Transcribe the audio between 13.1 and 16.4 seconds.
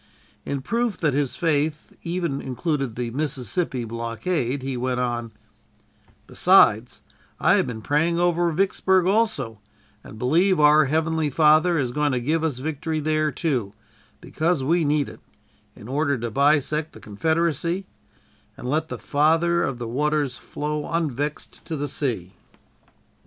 too, because we need it, in order to